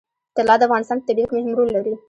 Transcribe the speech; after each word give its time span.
طلا 0.37 0.55
د 0.59 0.61
افغانستان 0.67 0.97
په 0.99 1.05
طبیعت 1.07 1.27
کې 1.29 1.35
مهم 1.37 1.53
رول 1.57 1.69
لري. 1.75 1.93